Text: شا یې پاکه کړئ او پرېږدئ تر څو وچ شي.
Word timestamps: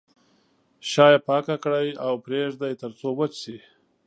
شا 0.89 1.05
یې 1.13 1.19
پاکه 1.27 1.55
کړئ 1.63 1.87
او 2.05 2.13
پرېږدئ 2.25 2.73
تر 2.81 2.91
څو 2.99 3.07
وچ 3.19 3.33
شي. 3.43 3.57